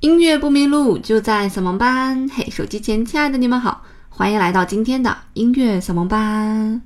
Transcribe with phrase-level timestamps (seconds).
[0.00, 2.26] 音乐不迷路，就在扫盲班。
[2.30, 6.80] 嘿，手机前亲爱的你们好，欢迎来到今天的音乐扫盲班。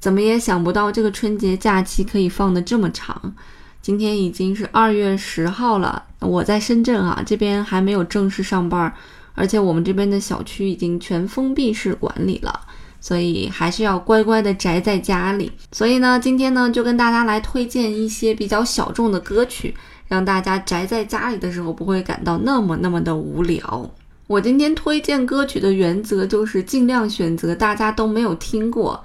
[0.00, 3.32] 怎么也想不到这个春节假期可以放的这么长。
[3.80, 8.92] 今天已经是二月十号了，我在深圳啊，这边还没有正式上班，
[9.34, 12.62] 而且我们这边的小区已经全封闭式管理了，
[13.02, 15.52] 所以还是要乖乖的宅在家里。
[15.72, 19.74] 所以呢，今天呢就跟大家来推荐一些比较小众的歌曲。
[20.08, 23.90] 让大家宅在家里的时候不会感到那么那么的无聊。
[24.26, 29.02] 我今天推荐歌曲的原则就是尽量选择大家都没有听过，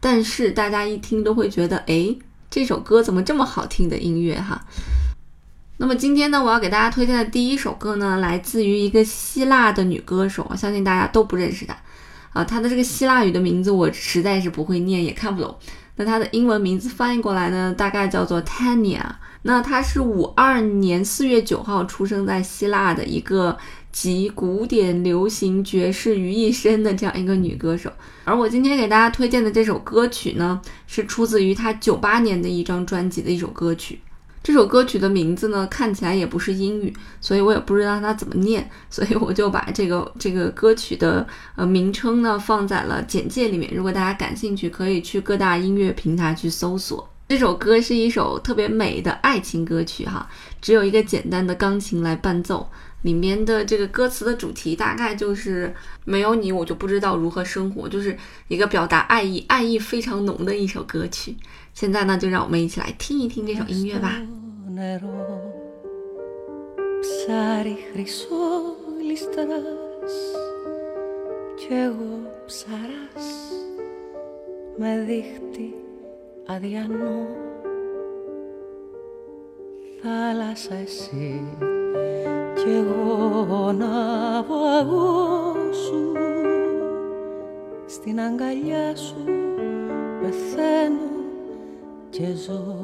[0.00, 2.16] 但是大家一听都会觉得，哎，
[2.48, 4.64] 这首歌怎么这么好听的音乐哈。
[5.76, 11.76] 那么今天呢，我要给大家推荐的第一首歌呢，来自于一个希腊的女歌手，我相信大家都不认识她
[12.36, 12.44] 啊。
[12.44, 15.56] 她的这个希腊语的名字我实在是不会念，也看不懂。
[15.96, 19.00] 那她的英文名字翻译过来呢，大概叫做 Tanya。
[19.42, 23.56] 那她是五二年四月九号出生在希腊的一个
[23.92, 27.90] 集古典、流行、爵士于一身的这样一个女歌手。
[28.24, 34.00] 而我今天给大家推荐的这首歌曲呢，是出自于她九八年的一张专辑的一首歌曲。
[34.46, 43.68] 这首歌曲的名字呢，看起来也不是英语，所以我也不知道它怎么念，所以我就把这个这个歌曲的呃名称呢放在了简介里面。
[43.74, 47.10] 如果大家感兴趣，可以去各大音乐平台去搜索。
[47.28, 50.30] 这首歌是一首特别美的爱情歌曲哈，
[50.62, 52.70] 只有一个简单的钢琴来伴奏。
[53.02, 55.72] 里面的这个歌词的主题大概就是
[56.04, 58.16] 没有你我就不知道如何生活，就是
[58.48, 61.36] 一个表达爱意、爱意非常浓的一首歌曲。
[61.75, 64.21] 现在呢，就让我们一起来听一听这首音乐吧。
[82.63, 84.45] κι εγώ να
[85.71, 86.11] σου
[87.85, 89.23] στην αγκαλιά σου
[90.21, 91.04] πεθαίνω
[92.16, 92.76] και ζω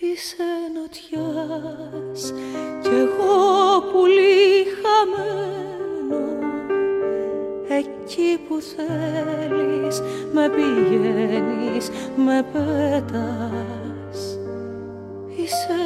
[0.00, 0.44] Είσαι
[0.74, 2.32] νοτιάς
[2.82, 6.22] κι εγώ πουλί χαμένο
[7.68, 10.00] Εκεί που θέλεις
[10.32, 14.38] με πηγαίνεις, με πέτας
[15.36, 15.80] Είσαι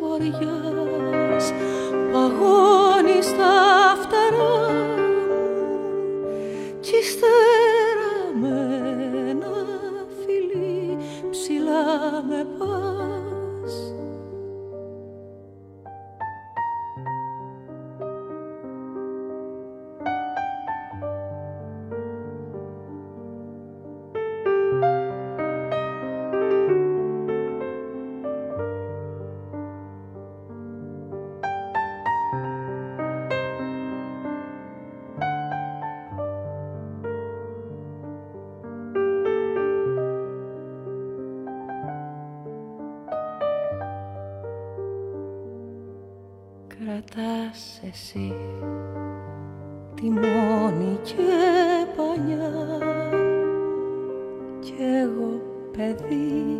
[0.00, 0.61] βοριάς
[47.52, 48.34] κρατάς εσύ
[49.94, 51.14] τη μόνη και
[51.96, 52.50] πανιά.
[54.60, 55.40] Κι εγώ
[55.76, 56.58] παιδί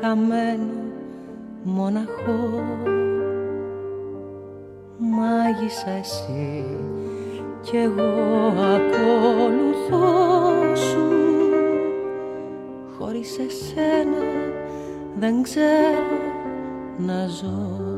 [0.00, 0.82] χαμένο
[1.62, 2.62] μοναχό.
[4.98, 6.64] Μάγισσα εσύ
[7.60, 8.12] κι εγώ
[8.74, 10.06] ακολουθώ
[10.76, 11.08] σου
[12.98, 14.24] χωρίς εσένα
[15.18, 16.20] δεν ξέρω
[16.98, 17.95] να ζω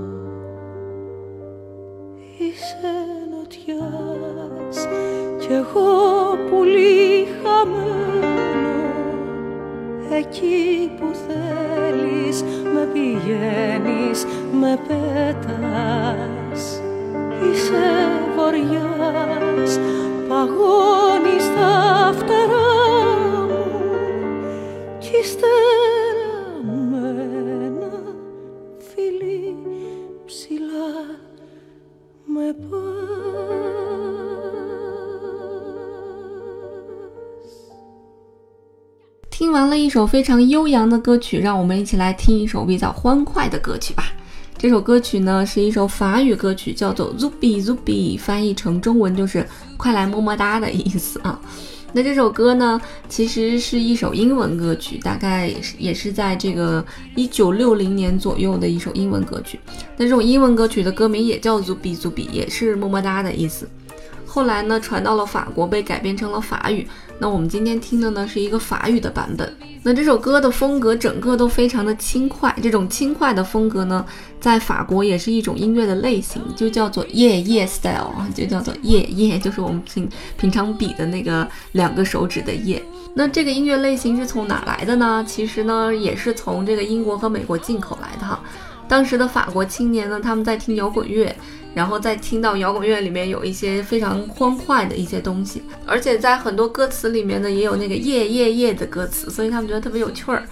[10.30, 14.24] εκεί που θέλεις με πηγαίνεις,
[14.60, 16.80] με πέτας.
[17.42, 19.78] Είσαι βοριάς
[20.28, 20.97] παγώνεις
[39.38, 44.12] 听完了一首非常悠扬的歌曲，让我们一起来听一首比较欢快的歌曲吧。
[44.56, 49.46] 这首歌曲呢是一首法语歌曲，叫做 Zubi Zubi，翻译成中文就是
[49.78, 51.40] “快来么么哒”的意思啊。
[51.94, 55.48] 那这首歌呢，其实是一首英文歌曲，大概
[55.78, 59.60] 也是在这个一九六零年左右的一首英文歌曲。
[59.96, 63.70] 那这种英文歌曲的歌名也叫 Zubi Zubi，也是么么哒的意思。
[64.28, 66.86] 后来呢传到了法国，被改编成了法语。
[67.18, 69.56] 那我们今天听的呢是一个法语的版本。
[69.82, 74.04] 那这首歌的风格整个都非常的轻快，这种轻快的风格呢，
[74.38, 82.82] 在法国也是一种音乐的类型，就叫做夜夜 style 啊，就叫做夜夜，就是我们平平常比的那个两个手指的夜。
[83.14, 85.24] 那这个音乐类型是从哪来的呢？
[85.26, 88.40] 其实呢，也是从这个英国和美国进口来的哈。
[88.88, 91.34] 当时的法国青年呢，他们在听摇滚乐。
[91.74, 100.42] 然后在听到摇滚乐里面有一些非常欢快的一些东西，而且在很多歌词里面呢，也有那个夜夜夜的歌词，所以他们觉得特别有趣儿。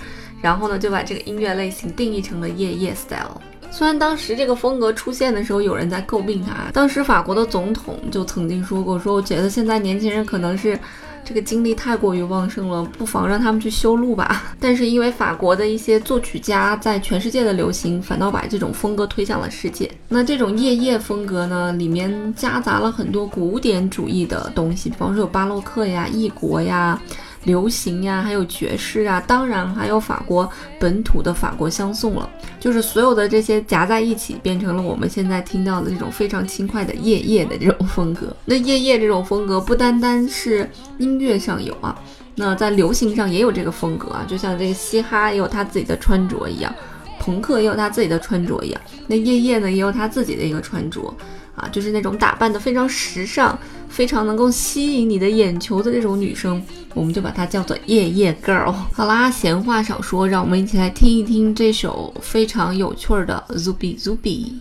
[0.40, 3.40] 然后呢，就把这个音乐类型定义成了夜夜 style。
[3.72, 10.78] 虽然当时这个风格出现的时候，有人在诟病它，当时法国的总统就曾经说过，说我觉得现在年轻人可能是。
[11.26, 14.54] 这个精力太过于旺盛了，不妨让他们去修路吧。
[14.60, 19.90] 但是因为法国的一些作曲家在全世界的流行，反倒把这种风格推向了世界。
[20.08, 27.00] 那这种夜夜风格呢，里面夹杂了很多古典主义的东西，比方说有巴洛克呀、异国呀。
[27.46, 30.48] 流行呀，还有爵士啊，当然还有法国
[30.78, 32.28] 本土的法国香颂了，
[32.60, 38.36] 就是所有的这些夹在一起，变成了我们现在听到的这种非常轻快的夜夜的这种风格。
[38.44, 41.96] 那夜夜这种风格不单单是音乐上有啊，
[42.34, 46.74] 那在流行上也有这个风格啊，就像这个嘻哈也有他自己的穿着一样，
[47.20, 51.14] 朋克也有他自己的穿着一样，那夜夜呢也有他自己的一个穿着。
[51.56, 53.58] 啊，就是那种打扮的非常时尚、
[53.88, 56.62] 非常能够吸引你的眼球的这种女生，
[56.94, 58.70] 我们就把它叫做夜夜 girl。
[58.92, 64.52] 好啦，闲话少说，让我们一起来听一听这首非常有趣的 Zubi Zubi。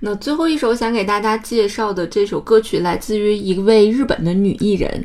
[0.00, 5.04] 那最后一首想给大家介绍的这首歌曲，来自于一位日本的女艺人。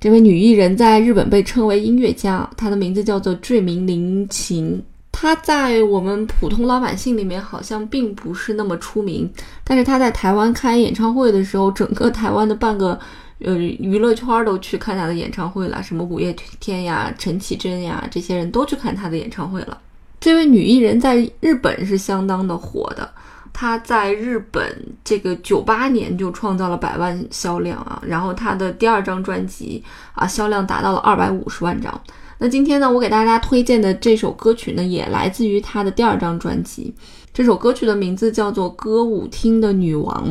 [0.00, 4.82] 这位女艺人在日本被称为音乐家，她的名字叫做坠明林琴。
[5.12, 9.30] 她在我们普通老百姓里面好像并不是那么出名，
[9.62, 12.98] 但是她在台湾开演唱会的时候，整个台湾的半个
[13.40, 19.78] 呃娱乐圈都去看她的演唱会了，什么五月天呀、陈绮贞呀，这些人都去看她的演唱会了。
[20.18, 23.08] 这位女艺人在日本是相当的火的。
[23.52, 24.64] 他在日本
[25.04, 29.82] 这个九八年就创造了百万销量啊，然后他的第二张专辑
[30.14, 32.00] 啊销量达到了二百五十万张。
[32.38, 36.92] 那今天呢，我给大家推荐的这首歌曲呢，也来自于他的第二张专辑。
[37.32, 40.28] 这首歌曲的名字叫做《歌舞厅的女王》。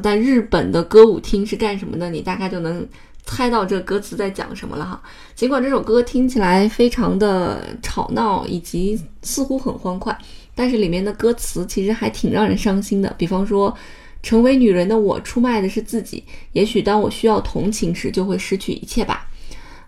[0.00, 2.08] 但日本的歌舞厅是干什么的？
[2.10, 2.86] 你大概就能
[3.26, 5.02] 猜到这歌词在讲什么了哈。
[5.34, 10.16] 尽管这首歌听起来非常的吵闹，以及似乎很欢快。
[10.54, 13.74] 但是里面的歌词其实还挺让人伤心的，比方说，
[14.22, 19.26] 成为女人的我出卖的是自己，也许当我需要同情时，就会失去一切吧。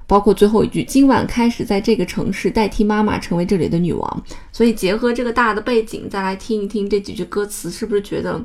[0.07, 4.25] 包括最后一句，今晚开始在这个城市代替妈妈成为这里的女王。
[4.53, 8.43] 所以结合这个大的背景，再来听一听这几句歌词，是不是觉得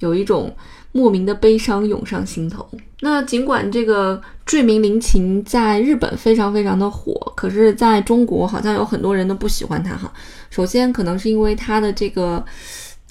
[0.00, 0.54] 有一种
[0.96, 2.66] 莫名的悲伤涌上心头？
[3.00, 10.10] 那尽管这个《罪名林檎》在日本非常非常的火，可是在中国好像有很多人都不喜欢它哈。
[10.48, 12.42] 首先可能是因为它的这个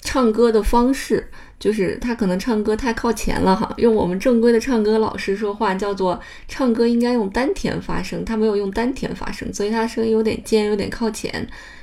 [0.00, 1.28] 唱歌的方式。
[1.58, 11.32] 就是他可能唱歌太靠前了哈，用我们正规的唱歌老师说话叫做唱歌应该用丹田发声，他没有用丹田发声，所以他声音有点尖，有点靠前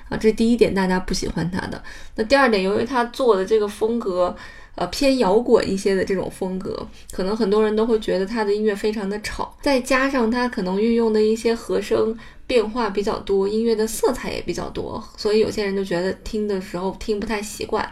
[0.10, 0.16] 啊。
[0.16, 1.84] 这是第一点，大家不喜欢他的。
[2.16, 4.36] 那第二点，由于他做的这个风格，
[4.76, 17.88] 呃，偏摇滚一些的这种风格，可能很多人都会觉得他的音乐非常的吵，再加上他可能运用的一些和声变化比较多，音乐的色彩也比较多，所以有些人就觉得听的时候听不太习惯。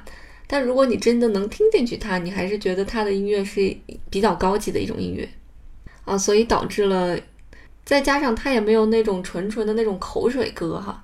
[0.48, 3.74] 但如果你真的能听进去，他，你还是觉得他的音乐是
[4.10, 5.30] 比较高级的一种音乐
[6.04, 7.18] 啊，所以导致了，
[7.86, 11.02] 再加上他也没有那种纯纯的那种口水歌哈，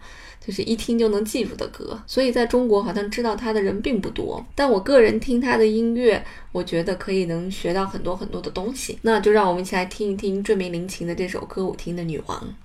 [0.48, 4.42] 就是一听就能记住的歌，所以在中国好像知道它的人并不多。
[4.56, 6.24] 但我个人听它的音乐，
[6.54, 8.98] 我觉得可以能学到很多很多的东西。
[9.02, 12.56] 那就让我们一起来听一听《罪名林檎》的这首歌舞厅的女王。